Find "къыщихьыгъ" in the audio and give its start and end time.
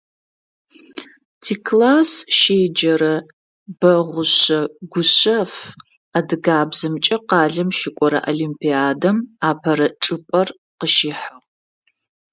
10.79-11.37